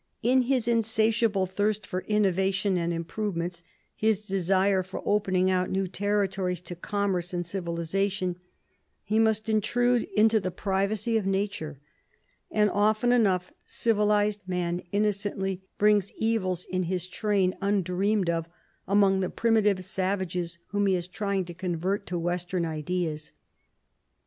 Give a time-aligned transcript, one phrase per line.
[0.23, 3.61] In his in satiable thirst for innovation and improvements,
[3.93, 8.37] his desire for opening out new territories to commerce and civilisation,
[9.03, 11.79] he must intrude into the privacy of Nature,
[12.49, 18.49] and often enough civilised man innocently brings evils in his train undreamed of
[18.87, 23.33] among the primitive savages whom he is trying to convert to Western ideas.